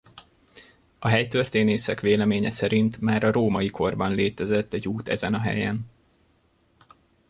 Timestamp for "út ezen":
4.87-5.33